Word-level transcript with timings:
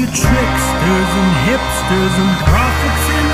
you 0.00 0.06
tricksters 0.06 1.10
and 1.20 1.32
hipsters 1.44 2.14
and 2.22 2.32
prophets 2.48 3.06
and 3.18 3.29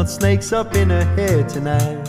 not 0.00 0.08
snakes 0.08 0.50
up 0.50 0.74
in 0.76 0.88
her 0.88 1.04
hair 1.14 1.44
tonight. 1.44 2.08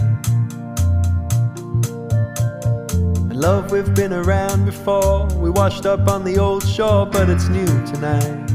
And 3.30 3.36
love, 3.36 3.70
we've 3.70 3.94
been 3.94 4.14
around 4.14 4.64
before. 4.64 5.26
We 5.36 5.50
washed 5.50 5.86
up 5.86 6.08
on 6.08 6.24
the 6.24 6.38
old 6.38 6.66
shore, 6.66 7.06
but 7.06 7.30
it's 7.30 7.50
new 7.50 7.66
tonight. 7.92 8.50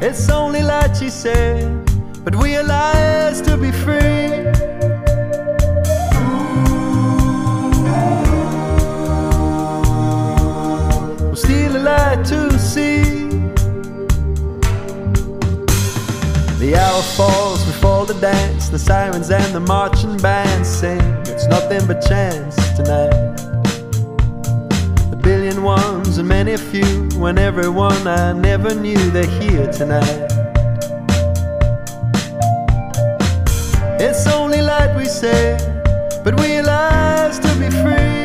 It's 0.00 0.28
only 0.30 0.62
light, 0.62 0.96
she 0.96 1.10
said, 1.10 1.66
but 2.24 2.36
we 2.36 2.54
are 2.54 2.62
liars 2.62 3.42
to 3.42 3.56
be 3.56 3.72
free. 3.72 4.63
dance. 18.20 18.68
The 18.68 18.78
sirens 18.78 19.30
and 19.30 19.54
the 19.54 19.60
marching 19.60 20.16
bands 20.18 20.68
sing. 20.68 21.00
It's 21.26 21.46
nothing 21.46 21.86
but 21.86 22.00
chance 22.00 22.56
tonight. 22.76 23.14
A 25.12 25.16
billion 25.16 25.62
ones 25.62 26.18
and 26.18 26.28
many 26.28 26.56
few, 26.56 27.08
and 27.26 27.38
everyone 27.38 28.06
I 28.06 28.32
never 28.32 28.74
knew 28.74 28.98
they're 29.10 29.26
here 29.40 29.70
tonight. 29.72 30.30
It's 34.00 34.26
only 34.26 34.60
light 34.60 34.94
we 34.96 35.06
say, 35.06 35.56
but 36.24 36.38
we 36.40 36.60
lies 36.60 37.38
to 37.38 37.48
be 37.58 37.70
free. 37.70 38.23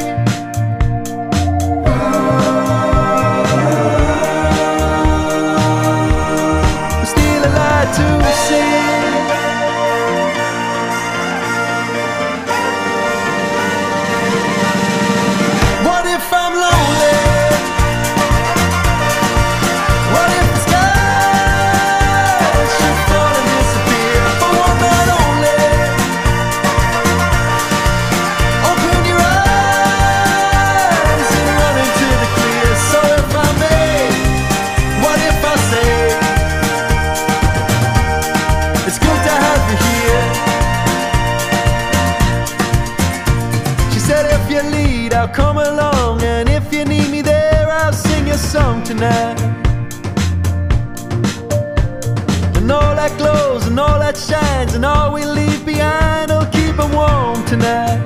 Tonight. 57.49 57.99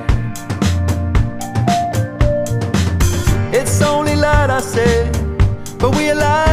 It's 3.52 3.82
only 3.82 4.16
light, 4.16 4.48
I 4.48 4.60
say, 4.60 5.10
but 5.78 5.94
we 5.94 6.08
alive 6.08 6.43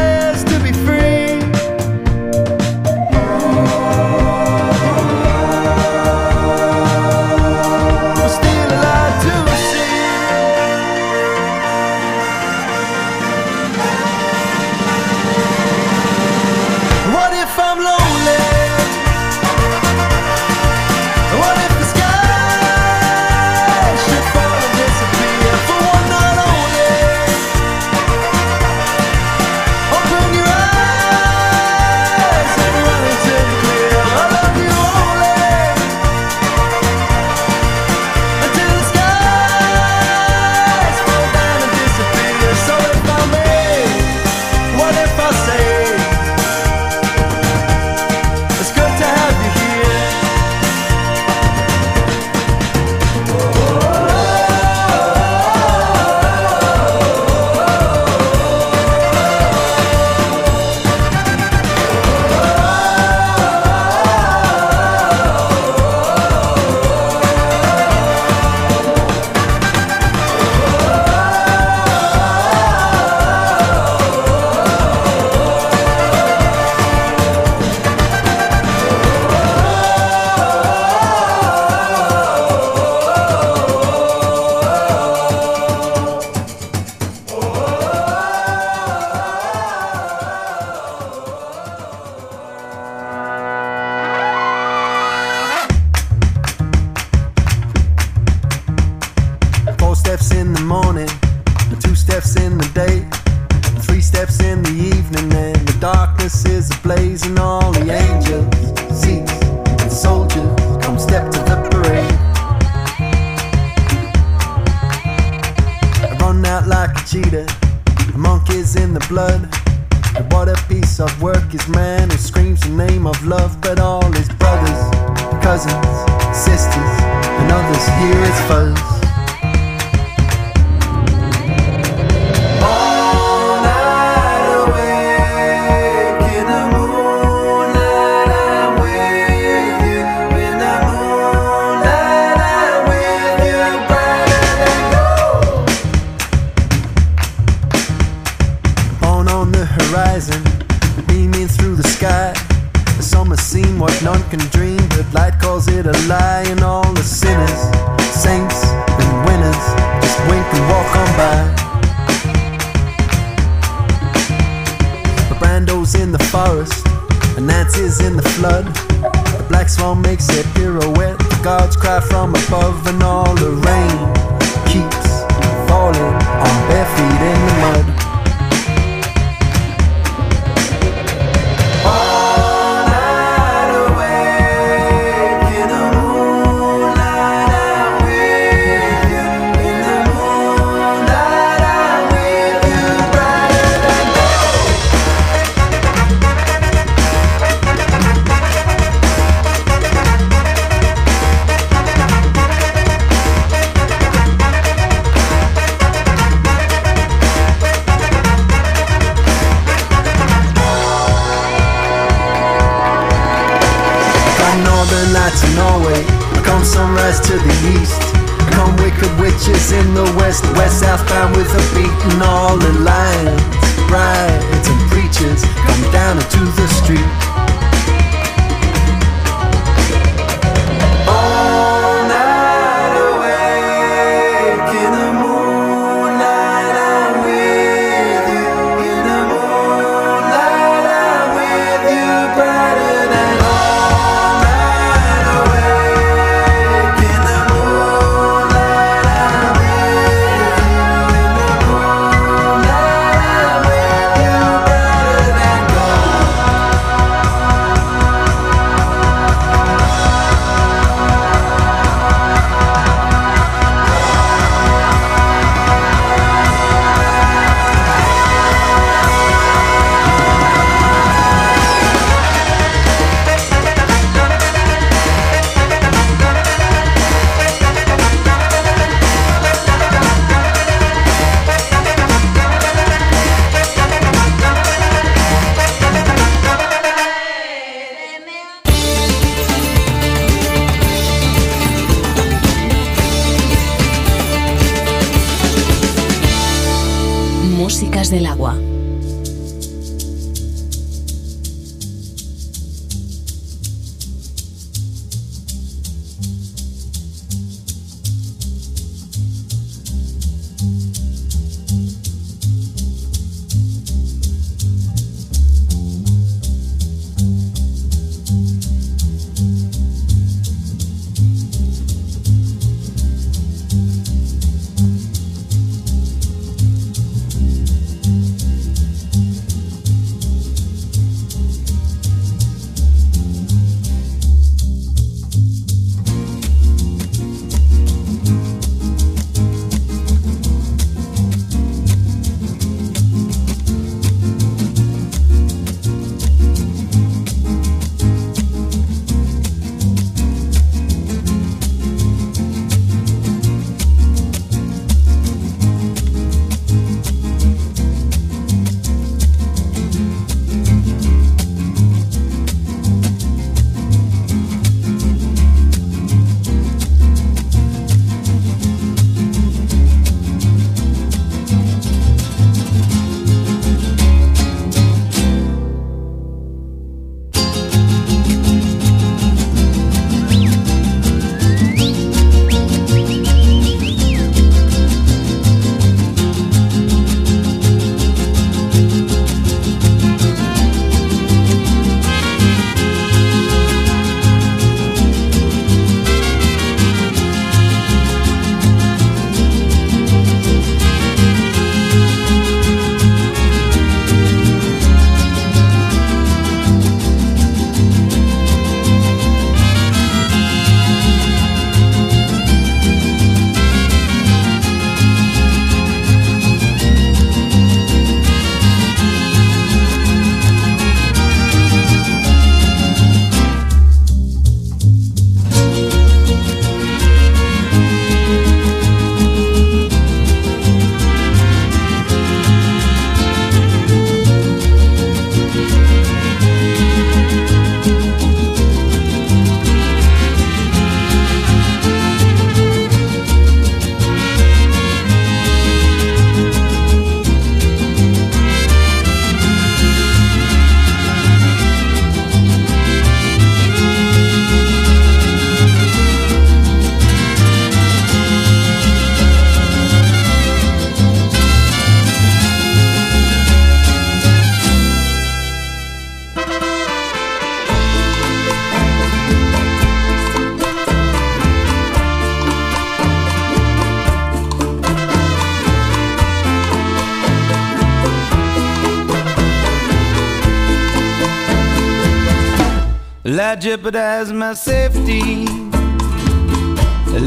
I 483.24 483.54
jeopardize 483.54 484.32
my 484.32 484.52
safety 484.52 485.46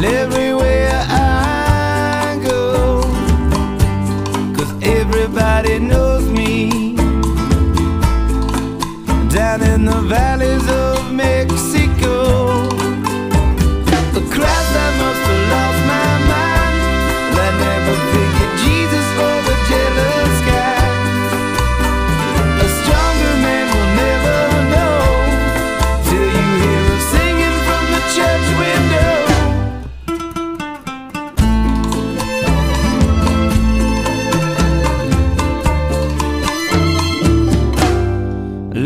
everywhere 0.03 0.91
I 0.91 2.37
go. 2.43 3.01
Cause 4.57 4.73
everybody 4.83 5.79
knows 5.79 6.27
me 6.29 6.97
down 9.29 9.63
in 9.63 9.85
the 9.85 10.01
valleys 10.09 10.69
of 10.69 11.13
Mexico. 11.13 12.84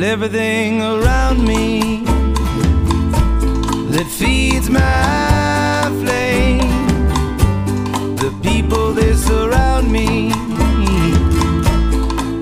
Everything 0.10 0.82
around 0.82 1.46
me 1.46 2.02
that 3.94 4.08
feeds 4.10 4.68
my 4.68 5.86
flame, 6.02 6.98
the 8.16 8.32
people 8.42 8.92
they 8.92 9.14
surround 9.14 9.92
me. 9.92 10.32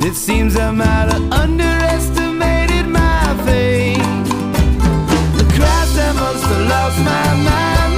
It 0.07 0.15
seems 0.15 0.55
I 0.55 0.71
might 0.71 1.11
have 1.11 1.29
underestimated 1.29 2.87
my 2.87 3.35
fame. 3.45 4.23
The 5.35 5.45
Christ 5.55 5.99
I 6.07 6.13
must 6.23 6.45
have 6.45 6.67
lost 6.73 6.99
my 6.99 7.29
mind. 7.51 7.95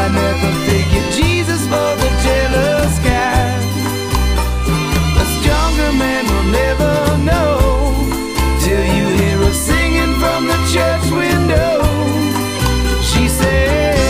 I 0.00 0.06
never 0.14 0.50
figured 0.68 1.10
Jesus 1.10 1.62
for 1.66 1.90
the 2.02 2.10
jealous 2.22 2.94
guy. 3.10 3.50
A 5.22 5.24
stronger 5.36 5.92
man 5.98 6.24
will 6.32 6.48
never 6.52 7.18
know 7.24 7.61
você. 13.42 14.01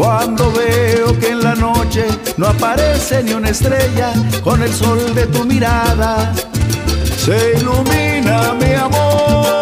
Cuando 0.00 0.50
veo 0.52 1.12
que 1.18 1.28
en 1.28 1.42
la 1.42 1.54
noche 1.54 2.06
no 2.38 2.46
aparece 2.46 3.22
ni 3.22 3.34
una 3.34 3.50
estrella, 3.50 4.14
con 4.42 4.62
el 4.62 4.72
sol 4.72 5.14
de 5.14 5.26
tu 5.26 5.44
mirada 5.44 6.32
se 7.18 7.58
ilumina 7.58 8.54
mi 8.54 8.72
amor. 8.76 9.59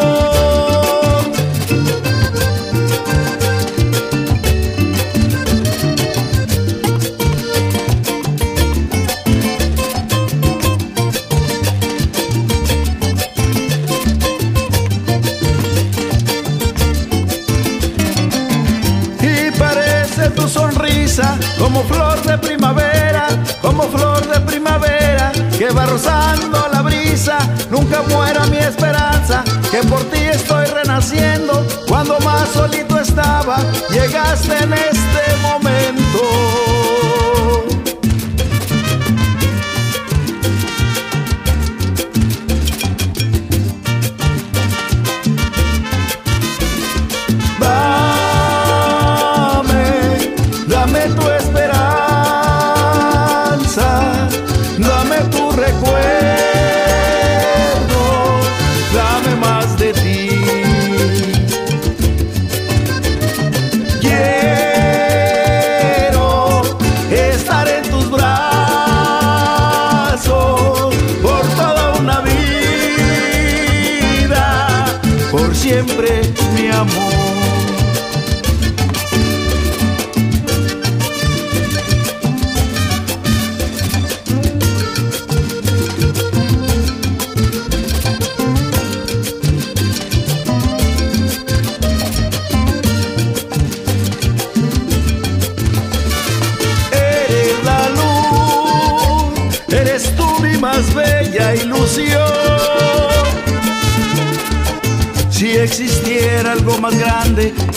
Como 21.79 21.95
flor 21.95 22.23
de 22.23 22.39
primavera, 22.39 23.29
como 23.63 23.85
flor 23.85 24.27
de 24.27 24.41
primavera 24.41 25.31
que 25.57 25.71
va 25.71 25.87
rozando 25.87 26.67
la 26.73 26.83
brisa. 26.83 27.39
Nunca 27.71 28.03
muera 28.09 28.47
mi 28.47 28.57
esperanza, 28.57 29.45
que 29.71 29.79
por 29.87 30.03
ti 30.11 30.19
estoy 30.19 30.67
renaciendo. 30.67 31.65
Cuando 31.87 32.19
más 32.21 32.49
solito 32.49 32.99
estaba, 32.99 33.59
llegaste 33.91 34.59
en 34.59 34.73
este 34.73 35.37
momento. 35.41 36.58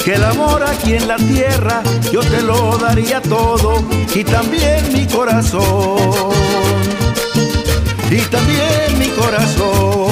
Que 0.04 0.16
el 0.16 0.24
amor 0.24 0.64
aquí 0.64 0.96
en 0.96 1.08
la 1.08 1.18
tierra, 1.18 1.84
yo 2.12 2.22
te 2.22 2.42
lo 2.42 2.78
daría 2.78 3.22
todo 3.22 3.84
y 4.16 4.24
también 4.24 4.92
mi 4.94 5.06
corazón. 5.06 6.32
Y 8.10 8.18
también 8.22 8.98
mi 8.98 9.08
corazón. 9.10 10.11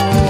Mi 0.00 0.18
amor. 0.18 0.29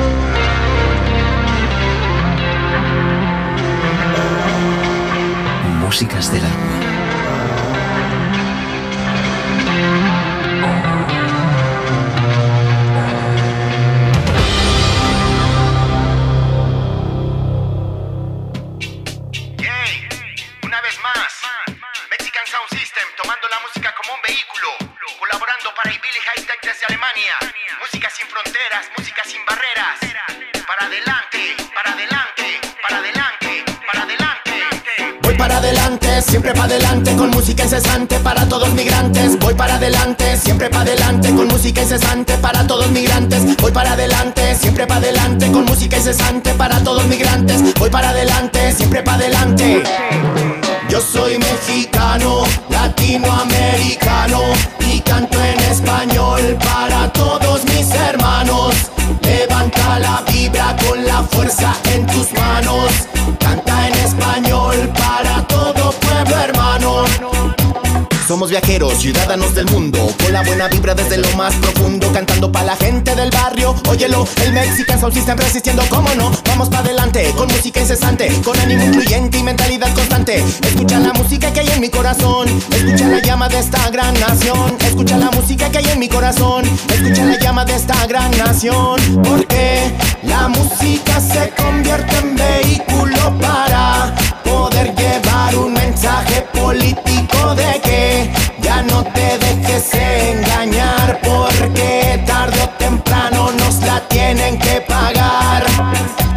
Ciudadanos 68.79 69.53
del 69.53 69.65
mundo, 69.65 69.99
con 70.23 70.31
la 70.31 70.43
buena 70.43 70.69
vibra 70.69 70.95
desde 70.95 71.17
lo 71.17 71.29
más 71.35 71.53
profundo, 71.55 72.09
cantando 72.13 72.49
para 72.53 72.67
la 72.67 72.75
gente 72.77 73.13
del 73.15 73.29
barrio. 73.29 73.75
Óyelo, 73.89 74.25
el 74.45 74.53
Mexican 74.53 74.97
Soul 74.97 75.11
System 75.13 75.37
resistiendo, 75.37 75.83
cómo 75.89 76.07
no. 76.15 76.31
Vamos 76.45 76.69
para 76.69 76.79
adelante, 76.79 77.33
con 77.35 77.49
música 77.49 77.81
incesante, 77.81 78.29
con 78.45 78.57
ánimo 78.61 78.85
incluyente 78.85 79.37
y 79.37 79.43
mentalidad 79.43 79.93
constante. 79.93 80.37
Escucha 80.63 80.99
la 80.99 81.11
música 81.11 81.51
que 81.51 81.59
hay 81.59 81.67
en 81.67 81.81
mi 81.81 81.89
corazón, 81.89 82.47
escucha 82.71 83.07
la 83.09 83.21
llama 83.21 83.49
de 83.49 83.59
esta 83.59 83.89
gran 83.89 84.17
nación. 84.17 84.77
Escucha 84.79 85.17
la 85.17 85.31
música 85.31 85.69
que 85.69 85.79
hay 85.79 85.89
en 85.89 85.99
mi 85.99 86.07
corazón, 86.07 86.63
escucha 86.93 87.25
la 87.25 87.37
llama 87.39 87.65
de 87.65 87.75
esta 87.75 88.07
gran 88.07 88.31
nación. 88.37 89.01
Porque 89.21 89.91
la 90.23 90.47
música 90.47 91.19
se 91.19 91.49
convierte 91.61 92.15
en 92.19 92.35
vehículo 92.37 93.37
para 93.37 94.15
poder 94.45 94.95
llevar 94.95 95.57
un 95.57 95.73
mensaje 95.73 96.47
político 96.53 97.53
de 97.55 97.81
que 97.81 98.40
no 98.83 99.03
te 99.03 99.37
dejes 99.37 99.93
engañar 99.93 101.19
porque 101.21 102.23
tarde 102.25 102.61
o 102.63 102.69
temprano 102.77 103.51
nos 103.51 103.75
la 103.81 104.07
tienen 104.07 104.57
que 104.59 104.81
pagar. 104.81 105.65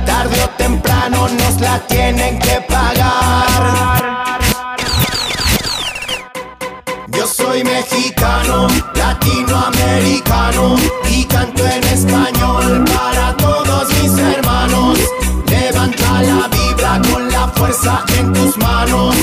Tarde 0.04 0.42
o 0.42 0.48
temprano 0.56 1.28
nos 1.28 1.60
la 1.60 1.78
tienen 1.86 2.38
que 2.38 2.60
pagar. 2.68 4.40
Yo 7.08 7.26
soy 7.26 7.64
mexicano, 7.64 8.68
latinoamericano 8.94 10.76
y 11.08 11.24
canto 11.24 11.64
en 11.66 11.84
español 11.84 12.84
para 12.84 13.36
todos 13.36 13.88
mis 14.00 14.18
hermanos. 14.18 14.98
Levanta 15.46 16.22
la 16.22 16.48
vibra 16.48 17.00
con 17.10 17.30
la 17.30 17.48
fuerza 17.48 18.04
en 18.18 18.32
tus 18.32 18.56
manos. 18.58 19.14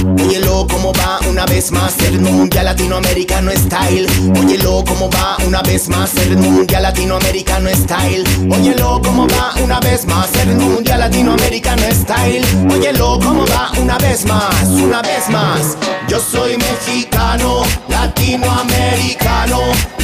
Óyelo 0.00 0.66
como 0.66 0.92
va 0.94 1.18
una 1.28 1.44
vez 1.44 1.70
más 1.72 1.98
el 2.00 2.20
mundial 2.20 2.64
latinoamericano 2.64 3.50
style. 3.50 4.06
Óyelo 4.38 4.82
como 4.86 5.10
va 5.10 5.36
una 5.46 5.60
vez 5.62 5.88
más 5.88 6.14
el 6.16 6.38
mundial 6.38 6.82
latinoamericano 6.82 7.68
style. 7.70 8.24
Óyelo 8.50 9.00
como 9.02 9.26
va 9.28 9.52
una 9.62 9.78
vez 9.80 10.06
más 10.06 10.34
el 10.42 10.56
mundial 10.56 11.00
latinoamericano 11.00 11.82
style. 11.92 12.44
Óyelo 12.72 13.18
como 13.20 13.46
va 13.46 13.72
una 13.78 13.98
vez 13.98 14.24
más, 14.24 14.68
una 14.68 15.02
vez 15.02 15.28
más. 15.28 15.76
Yo 16.08 16.18
soy 16.18 16.56
mexicano, 16.56 17.62
latinoamericano 17.88 19.60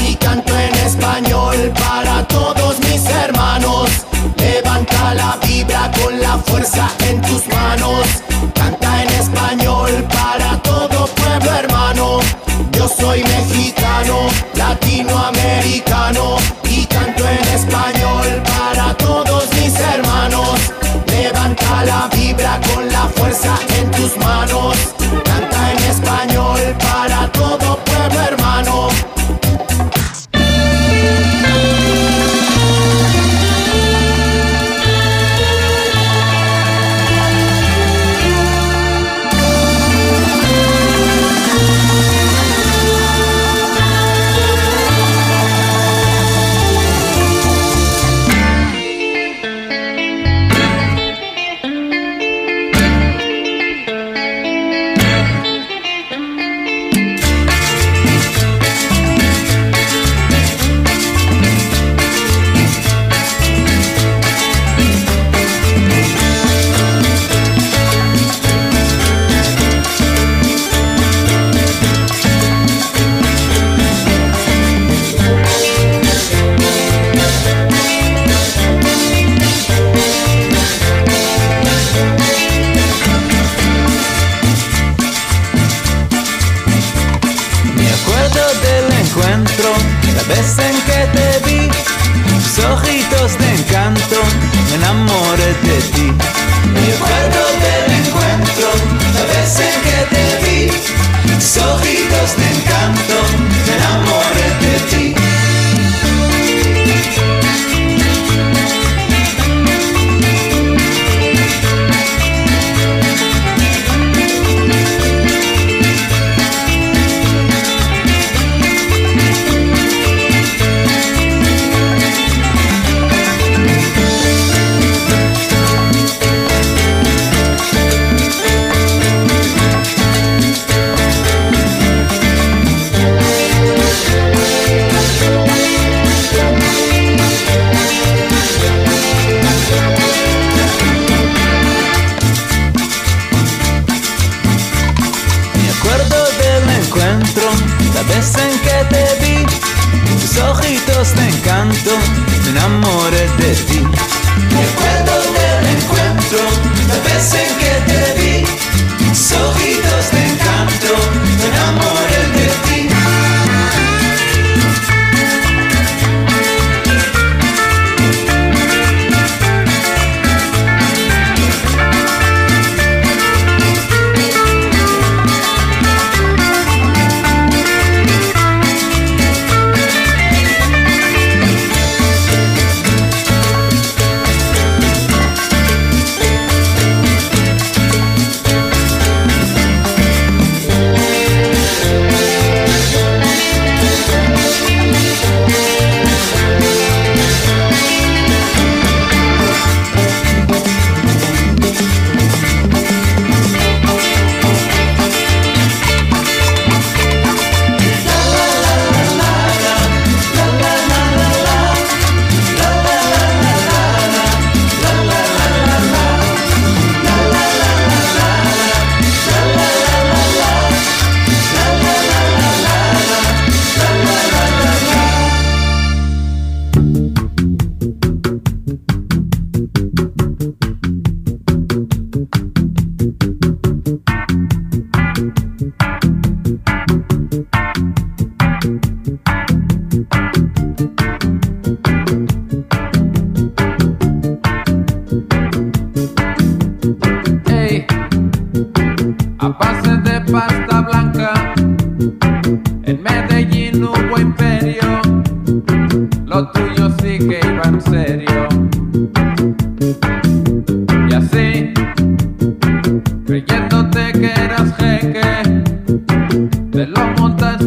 y 0.07 0.15
canto 0.17 0.53
en 0.59 0.75
español 0.75 1.73
para 1.75 2.27
todos 2.29 2.79
mis 2.81 3.05
hermanos. 3.07 3.89
Levanta 4.37 5.15
la 5.15 5.39
vibra 5.47 5.91
con 6.03 6.21
la 6.21 6.37
fuerza 6.39 6.91
en 7.09 7.21
tus 7.23 7.47
manos. 7.49 8.07
Canta 8.57 9.03
en 9.03 9.09
español 9.11 9.91
para 10.09 10.61
todo 10.63 11.07
pueblo 11.07 11.51
hermano. 11.53 12.21
Yo 12.73 12.89
soy 12.89 13.23
mexicano, 13.23 14.29
latinoamericano 14.55 16.37
y 16.65 16.85
canto 16.87 17.29
en 17.29 17.49
español 17.49 18.43
para 18.45 18.95
todos 18.95 19.45
mis 19.55 19.79
hermanos. 19.79 20.59
Levanta 21.07 21.85
la 21.85 22.09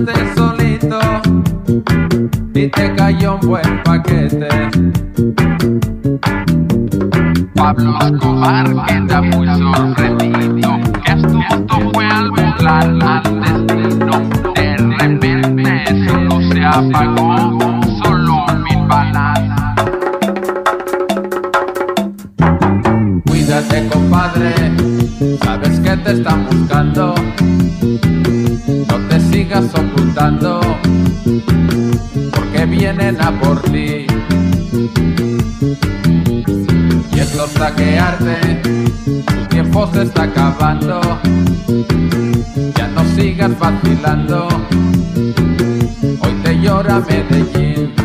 dejaste 0.05 0.35
solito 0.35 0.99
y 2.53 2.67
te 2.67 2.95
cayó 2.95 3.35
un 3.35 3.47
buen 3.47 3.83
paquete. 3.83 4.47
Pablo 7.55 7.97
Escobar 8.01 8.85
queda 8.85 9.21
muy 9.21 9.47
sorprendido, 9.47 10.79
que 11.03 11.11
astuto 11.11 11.91
fue 11.93 12.05
al 12.05 12.29
burlar 12.29 12.83
al 13.03 13.67
destino. 13.67 14.29
De 14.55 14.77
repente 14.77 16.07
solo 16.07 16.41
se 16.51 16.63
apagó. 16.63 17.28
vienen 32.91 33.21
a 33.21 33.31
por 33.39 33.61
ti. 33.63 34.07
Y 37.13 37.19
es 37.19 37.29
saquearte, 37.53 38.61
tu 39.25 39.45
tiempo 39.49 39.87
se 39.93 40.03
está 40.03 40.23
acabando. 40.23 40.99
Ya 42.75 42.87
no 42.87 43.03
sigas 43.15 43.57
vacilando, 43.59 44.47
hoy 46.21 46.33
te 46.43 46.59
llora 46.59 47.01
Medellín. 47.07 47.98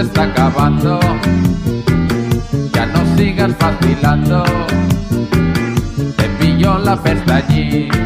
está 0.00 0.24
acabando. 0.24 1.00
Ya 2.72 2.86
no 2.86 3.16
sigas 3.16 3.56
vacilando. 3.58 4.44
Te 6.16 6.28
pilló 6.38 6.78
la 6.78 6.96
pestañita. 7.02 7.96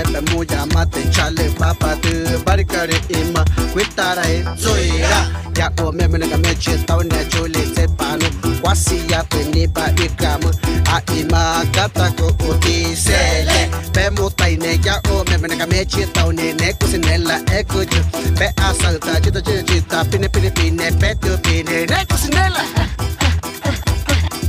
Dele 0.00 0.20
moja 0.32 0.64
mate 0.72 1.02
chale 1.10 1.50
papa 1.58 1.94
de 2.02 2.38
barikare 2.44 2.96
ima 3.10 3.44
kwitara 3.72 4.22
e 4.24 4.44
zoira. 4.56 5.26
Ya 5.58 5.70
o 5.84 5.92
meme 5.92 6.18
nga 6.18 6.38
meche 6.38 6.78
taone 6.86 7.24
chole 7.28 7.66
se 7.74 7.86
pano 7.98 8.24
kwasi 8.62 9.02
ya 9.10 9.22
pene 9.24 9.68
pa 9.68 9.90
ikam 10.04 10.40
a 10.88 11.02
ima 11.18 11.64
kata 11.72 12.10
ko 12.16 12.32
otisele 12.48 13.68
pe 13.92 14.10
mutaine 14.10 14.80
ya 14.84 15.00
o 15.12 15.24
meme 15.28 15.54
nga 15.56 15.66
meche 15.66 16.06
taone 16.14 16.52
ne 16.54 16.72
kusinela 16.72 17.40
ekuju 17.58 18.00
pe 18.38 18.52
asalta 18.56 19.20
chita 19.20 19.42
chita 19.42 19.62
chita 19.62 20.04
pine 20.04 20.28
pine 20.28 20.50
pine 20.50 20.90
pe 20.98 21.14
tu 21.20 21.36
pine 21.42 21.86
ne 21.86 22.04
kusinela 22.08 22.64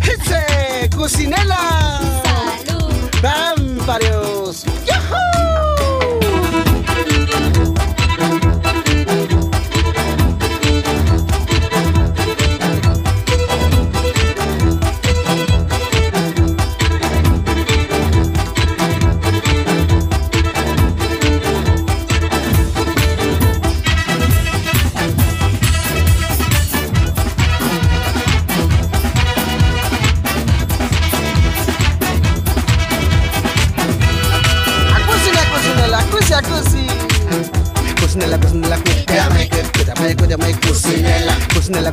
Hitse, 0.02 0.89
cucinela. 0.95 1.60
Salud. 2.24 2.93
Bam, 3.22 3.78
parió. 3.86 4.30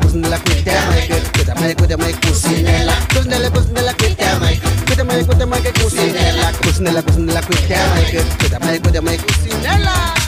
Cocinela, 0.01 0.39
cuídame, 0.39 1.09
cuídame, 1.35 1.75
cuídame, 1.75 2.15
que 5.63 5.73
cocinela. 5.73 6.53
Cocinela, 6.63 7.03
cocinela, 7.03 7.43
cuídame, 7.43 8.27
cuídame, 8.39 8.81
cuídame, 8.81 9.19
cocinela. 9.19 10.28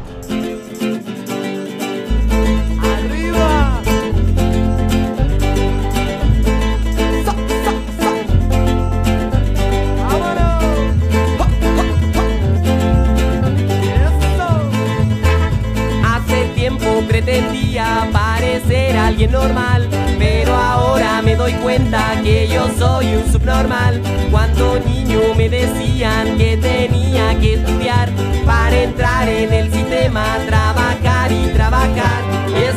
Normal, 19.27 19.87
pero 20.17 20.55
ahora 20.55 21.21
me 21.21 21.35
doy 21.35 21.53
cuenta 21.53 22.19
que 22.23 22.47
yo 22.47 22.67
soy 22.77 23.15
un 23.15 23.31
subnormal. 23.31 24.01
Cuando 24.31 24.79
niño 24.79 25.19
me 25.35 25.49
decían 25.49 26.37
que 26.37 26.57
tenía 26.57 27.37
que 27.39 27.55
estudiar 27.55 28.09
para 28.45 28.81
entrar 28.81 29.27
en 29.27 29.53
el 29.53 29.71
sistema, 29.71 30.37
trabajar 30.47 31.31
y 31.31 31.47
trabajar. 31.53 32.21
Es 32.55 32.75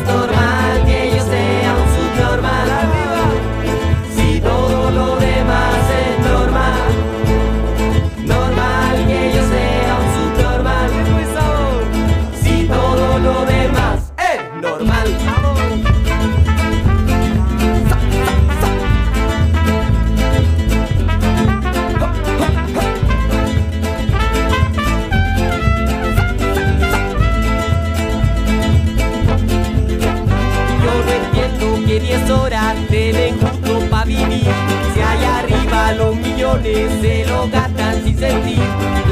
se 36.62 37.24
lo 37.26 37.48
gastan 37.48 38.04
sin 38.04 38.18
sentir. 38.18 39.03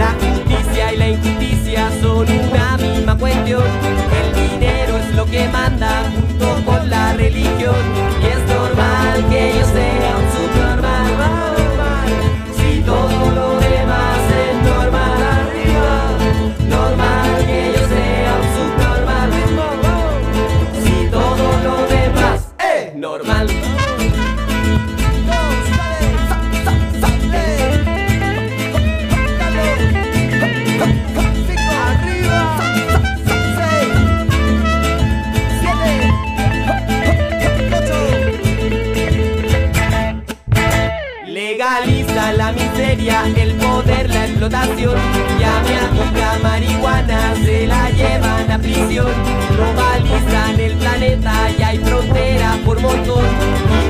Explotación. 44.42 44.96
Y 45.38 45.42
a 45.42 45.62
mi 45.62 46.00
amiga 46.00 46.38
marihuana 46.42 47.34
se 47.44 47.66
la 47.66 47.90
llevan 47.90 48.50
a 48.50 48.58
prisión. 48.58 49.06
Globalizan 49.50 50.58
el 50.58 50.76
planeta 50.76 51.32
y 51.56 51.62
hay 51.62 51.78
frontera 51.78 52.58
por 52.64 52.80
montón. 52.80 53.24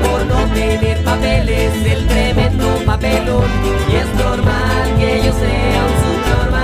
Por 0.03 0.25
no 0.25 0.45
tener 0.53 1.03
papeles, 1.03 1.73
el 1.85 2.07
tremendo 2.07 2.67
papelón. 2.85 3.49
Y 3.91 3.95
es 3.95 4.15
normal 4.15 4.95
que 4.99 5.21
yo 5.25 5.33
sea 5.33 5.85
un 5.85 5.95
subnormal. 6.03 6.62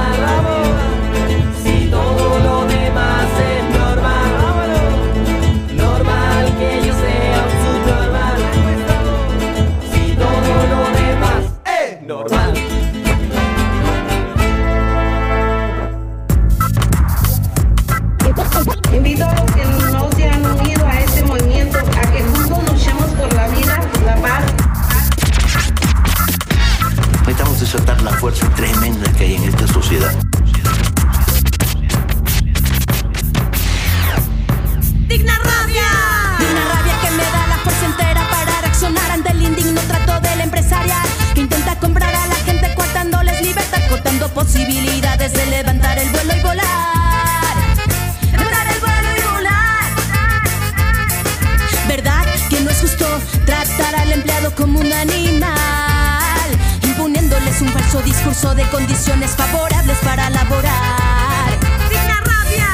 Como 54.60 54.80
un 54.80 54.91
animal? 54.91 56.49
Imponiéndoles 56.84 57.62
un 57.62 57.70
falso 57.70 58.01
discurso 58.01 58.53
de 58.53 58.64
condiciones 58.70 59.32
favorables 59.32 59.97
para 59.99 60.30
laborar. 60.30 61.49
Digna 61.89 62.20
rabia, 62.32 62.68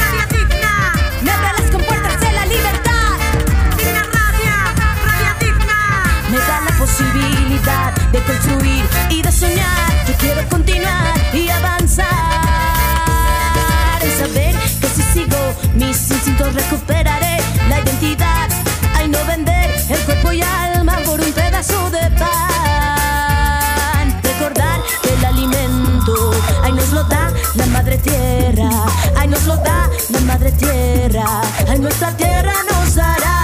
rabia 0.00 0.26
digna. 0.30 0.94
Me 1.22 1.30
abre 1.30 1.48
las 1.58 1.70
compuertas 1.70 2.20
de 2.20 2.32
la 2.32 2.46
libertad. 2.46 3.18
Digna 3.76 4.02
rabia, 4.16 4.56
rabia 5.04 5.36
digna. 5.38 5.78
Me 6.30 6.38
da 6.38 6.60
la 6.68 6.72
posibilidad 6.78 7.92
de 8.12 8.18
construir 8.22 8.84
y 9.10 9.20
de 9.20 9.30
soñar. 9.30 10.06
Yo 10.08 10.14
quiero 10.14 10.48
continuar 10.48 11.14
y 11.34 11.50
avanzar. 11.50 12.06
En 14.00 14.12
saber 14.18 14.54
que 14.80 14.88
si 14.88 15.02
sigo 15.12 15.54
mis 15.74 16.10
instintos 16.10 16.54
recuperaré 16.54 17.25
pedazo 21.66 21.90
de 21.90 22.10
pan. 22.18 23.56
Recordar 24.22 24.80
el 25.04 25.24
alimento, 25.24 26.30
ay 26.62 26.72
nos 26.72 26.92
lo 26.92 27.02
da 27.04 27.32
la 27.54 27.66
madre 27.66 27.98
tierra. 27.98 28.68
Ay 29.16 29.28
nos 29.28 29.44
lo 29.44 29.56
da 29.56 29.88
la 30.10 30.20
madre 30.20 30.52
tierra. 30.52 31.42
Ay 31.68 31.78
nuestra 31.78 32.16
tierra 32.16 32.52
nos 32.70 32.94
dará. 32.94 33.35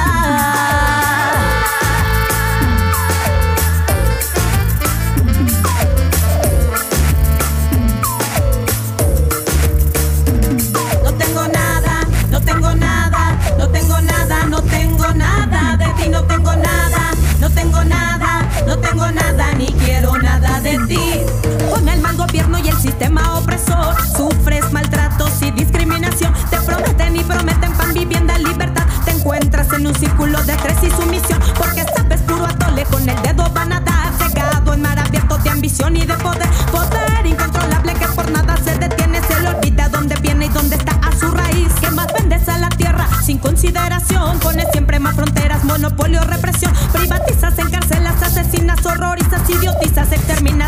sistema 23.03 23.37
opresor. 23.37 23.97
Sufres 24.17 24.71
maltratos 24.71 25.43
y 25.43 25.51
discriminación. 25.51 26.33
Te 26.51 26.59
prometen 26.59 27.17
y 27.17 27.25
prometen 27.25 27.73
pan, 27.73 27.93
vivienda, 27.93 28.39
libertad. 28.39 28.85
Te 29.05 29.11
encuentras 29.11 29.73
en 29.73 29.89
un 29.89 29.95
círculo 29.95 30.41
de 30.45 30.53
estrés 30.53 30.77
y 30.85 30.91
sumisión. 30.91 31.41
Porque 31.59 31.85
sabes 31.97 32.23
puro 32.23 32.45
atole 32.45 32.85
con 32.85 33.09
el 33.09 33.21
dedo 33.23 33.51
van 33.53 33.73
a 33.73 33.81
dar. 33.81 34.13
Cegado 34.19 34.75
en 34.75 34.83
mar 34.83 35.01
abierto 35.01 35.37
de 35.39 35.51
ambición 35.51 35.97
y 35.97 36.07
de 36.07 36.15
poder. 36.15 36.49
Poder 36.71 37.27
incontrolable 37.27 37.95
que 37.95 38.07
por 38.07 38.31
nada 38.31 38.57
se 38.59 38.79
detiene. 38.79 39.21
Se 39.27 39.41
le 39.41 39.49
olvida 39.49 39.89
dónde 39.89 40.15
viene 40.21 40.47
y 40.47 40.51
dónde 40.51 40.77
está 40.77 40.93
a 41.03 41.11
su 41.19 41.29
raíz. 41.33 41.73
Que 41.81 41.91
más 41.91 42.07
vendes 42.17 42.49
a 42.49 42.59
la 42.59 42.69
tierra 42.69 43.09
sin 43.25 43.39
consideración. 43.39 44.39
Pones 44.39 44.67
siempre 44.71 45.01
más 45.01 45.17
fronteras, 45.17 45.65
monopolio, 45.65 46.23
represión. 46.23 46.73
Privatizas, 46.93 47.59
encarcelas, 47.59 48.23
asesinas, 48.23 48.87
horrorizas, 48.87 49.51
idiotizas, 49.51 50.13
exterminas 50.13 50.62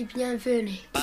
les 0.00 0.06
bienvenus. 0.06 0.99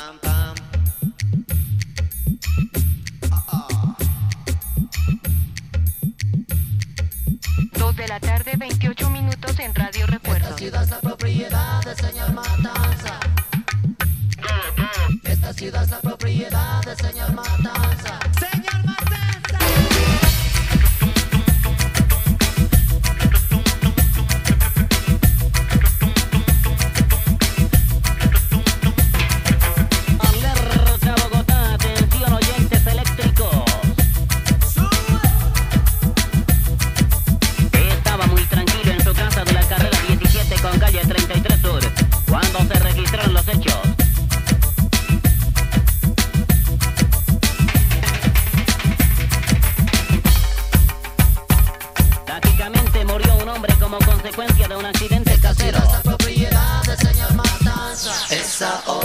Salsa. 58.57 58.96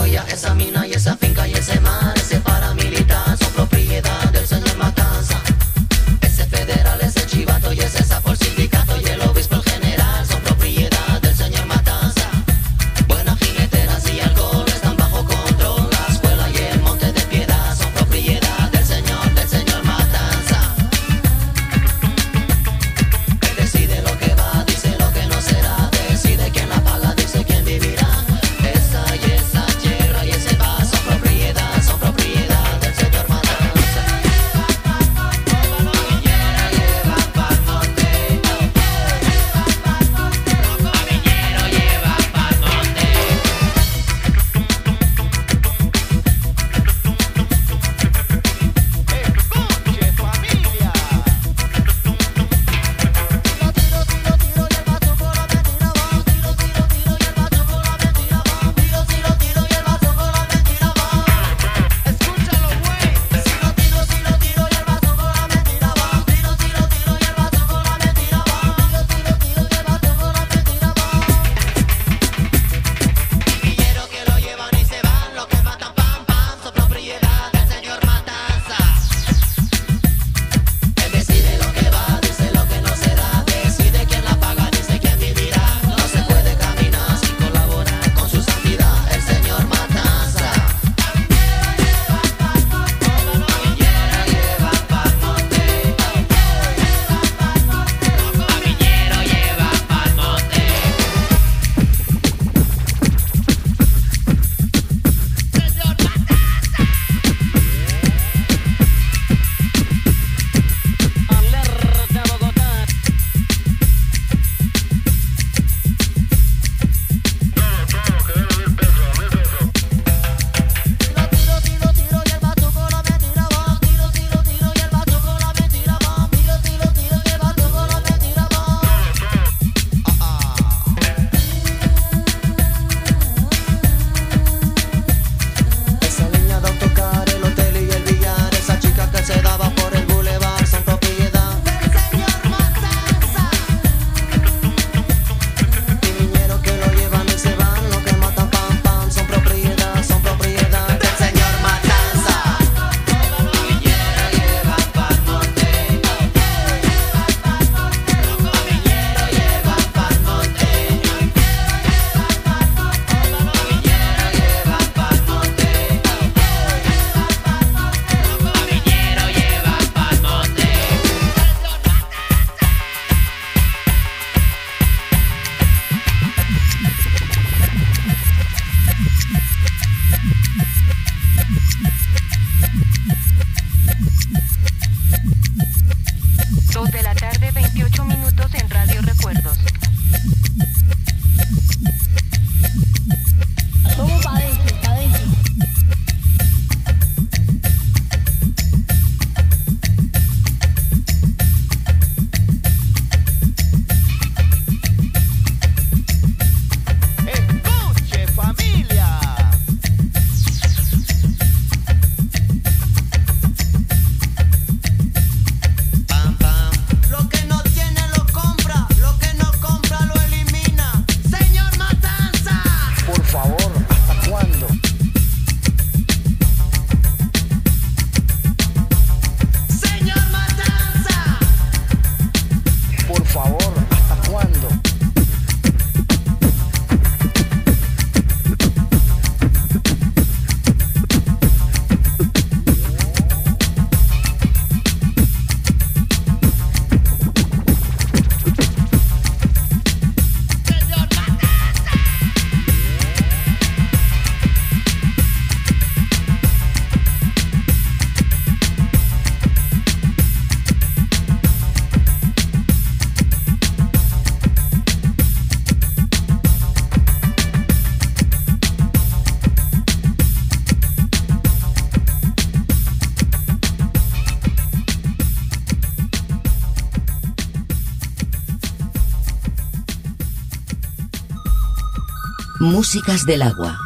Músicas 282.73 283.27
del 283.27 283.43
agua. 283.43 283.77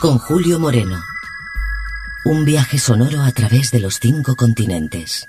Con 0.00 0.16
Julio 0.16 0.60
Moreno. 0.60 1.02
Un 2.24 2.44
viaje 2.44 2.78
sonoro 2.78 3.22
a 3.22 3.32
través 3.32 3.72
de 3.72 3.80
los 3.80 3.98
cinco 4.00 4.36
continentes. 4.36 5.26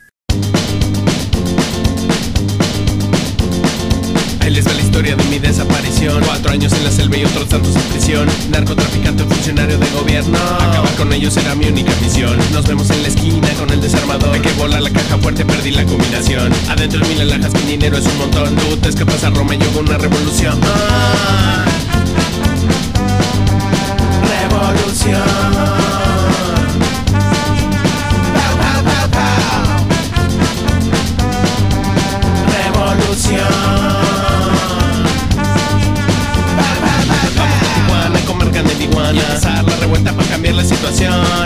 Ahí 4.39 4.51
les 4.51 4.67
va 4.67 4.73
la 4.73 4.81
historia 4.83 5.15
de 5.15 5.23
mi 5.23 5.39
desaparición 5.39 6.23
Cuatro 6.23 6.51
años 6.51 6.71
en 6.73 6.83
la 6.83 6.91
selva 6.91 7.17
y 7.17 7.25
otros 7.25 7.49
tantos 7.49 7.75
en 7.75 7.81
prisión 7.83 8.29
Narcotraficante 8.51 9.23
funcionario 9.23 9.79
de 9.79 9.89
gobierno 9.89 10.37
Acabar 10.37 10.93
con 10.95 11.11
ellos 11.11 11.35
era 11.37 11.55
mi 11.55 11.65
única 11.65 11.93
misión 12.01 12.37
Nos 12.51 12.67
vemos 12.67 12.89
en 12.91 13.01
la 13.01 13.07
esquina 13.07 13.47
con 13.57 13.69
el 13.71 13.81
desarmador 13.81 14.31
Hay 14.31 14.41
que 14.41 14.51
volar 14.53 14.81
la 14.81 14.91
caja 14.91 15.17
fuerte, 15.17 15.43
perdí 15.43 15.71
la 15.71 15.85
combinación 15.85 16.53
Adentro 16.69 16.99
de 16.99 17.07
mil 17.07 17.21
alhajas, 17.21 17.53
mi 17.53 17.71
dinero 17.71 17.97
es 17.97 18.05
un 18.05 18.17
montón 18.17 18.55
Tú 18.57 18.77
te 18.77 18.89
escapas 18.89 19.23
a 19.23 19.29
Roma 19.31 19.55
y 19.55 19.59
yo 19.59 19.71
con 19.71 19.87
una 19.87 19.97
revolución 19.97 20.59
Ah. 20.65 21.82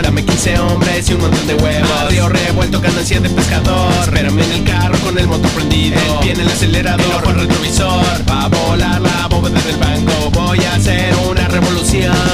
Dame 0.02 0.24
15 0.24 0.58
hombres 0.60 1.10
y 1.10 1.14
un 1.14 1.20
montón 1.20 1.46
de 1.46 1.54
huevos 1.54 2.08
Río 2.10 2.28
revuelto, 2.28 2.80
ganancia 2.80 3.18
de 3.18 3.28
pescador 3.28 3.92
Espérame 4.04 4.38
en 4.40 4.52
el 4.52 4.64
carro 4.64 4.96
con 4.98 5.18
el 5.18 5.26
motor 5.26 5.50
prendido 5.50 5.96
El 5.96 6.18
pie 6.20 6.32
en 6.32 6.40
el 6.40 6.48
acelerador, 6.48 7.06
el 7.06 7.12
ojo 7.12 7.28
al 7.28 7.34
retrovisor 7.40 8.30
Va 8.30 8.44
a 8.44 8.48
volar 8.48 9.00
la 9.00 9.26
bóveda 9.28 9.60
del 9.62 9.76
banco 9.78 10.30
Voy 10.30 10.60
a 10.60 10.74
hacer 10.74 11.14
una 11.28 11.48
Revolución 11.48 12.27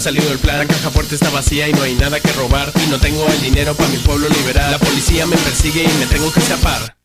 salido 0.00 0.32
el 0.32 0.38
plan. 0.38 0.58
La 0.58 0.66
caja 0.66 0.90
fuerte 0.90 1.14
está 1.14 1.30
vacía 1.30 1.68
y 1.68 1.72
no 1.72 1.82
hay 1.82 1.94
nada 1.94 2.18
que 2.20 2.32
robar. 2.32 2.72
Y 2.84 2.90
no 2.90 2.98
tengo 2.98 3.26
el 3.26 3.40
dinero 3.42 3.74
para 3.74 3.88
mi 3.90 3.98
pueblo 3.98 4.28
liberar. 4.28 4.70
La 4.70 4.78
policía 4.78 5.26
me 5.26 5.36
persigue 5.36 5.84
y 5.84 5.98
me 5.98 6.06
tengo 6.06 6.32
que 6.32 6.40
escapar. 6.40 6.96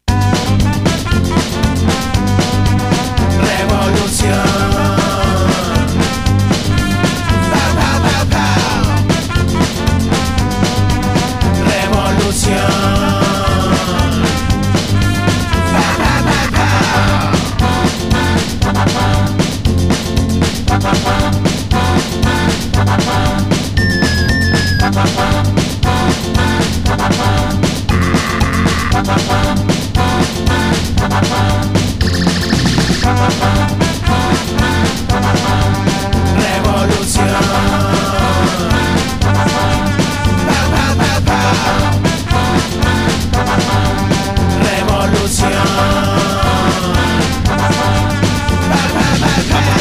Revolución. 3.58 4.86
Revolución 11.68 13.25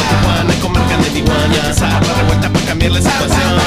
Tijuana 0.09 0.53
comer 0.61 0.83
carne 0.89 1.09
de 1.09 1.21
la 1.79 2.13
revuelta 2.13 2.49
para 2.49 2.65
cambiar 2.65 2.91
la 2.91 3.01
situación. 3.01 3.59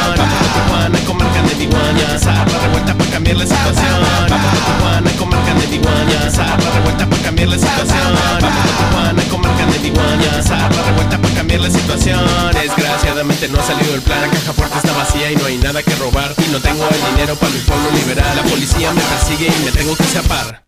Tijuana 0.54 0.98
carne 1.38 1.54
de 1.54 1.64
empezar 1.64 2.50
la 2.50 2.58
revuelta 2.58 2.94
para 2.94 3.10
cambiar 3.10 3.36
la 3.36 3.46
situación. 3.46 4.02
Vamos 4.28 4.48
a 4.48 4.66
Tijuana 4.66 5.10
a 5.10 5.16
comer 5.18 5.40
carne 5.44 5.66
de 5.66 5.76
empezar 5.76 6.62
la 6.62 6.70
revuelta 6.70 7.06
para 7.06 7.22
cambiar 7.22 7.48
la 7.48 7.58
situación. 7.58 8.14
Vamos 8.40 8.58
a 8.58 8.78
Tijuana 8.78 9.22
a 9.22 9.28
comer 9.28 9.52
carne 9.56 9.78
de 9.78 9.88
empezar 9.88 10.74
la 10.74 10.82
revuelta 10.82 11.18
para 11.18 11.34
cambiar 11.34 11.60
la 11.60 11.70
situación. 11.70 12.20
Desgraciadamente 12.52 13.48
no 13.48 13.60
ha 13.60 13.62
salido 13.62 13.94
el 13.94 14.02
plan 14.02 14.20
La 14.20 14.28
caja 14.28 14.52
fuerte 14.52 14.78
está 14.78 14.92
vacía 14.92 15.30
y 15.30 15.36
no 15.36 15.46
hay 15.46 15.58
nada 15.58 15.82
que 15.82 15.94
robar. 15.96 16.34
Y 16.38 16.50
no 16.50 16.60
tengo 16.60 16.84
el 16.88 17.14
dinero 17.14 17.36
para 17.36 17.52
mi 17.52 17.60
pueblo 17.60 17.90
liberar 17.92 18.36
La 18.36 18.42
policía 18.42 18.92
me 18.92 19.00
persigue 19.00 19.46
y 19.46 19.64
me 19.64 19.72
tengo 19.72 19.96
que 19.96 20.02
escapar 20.02 20.67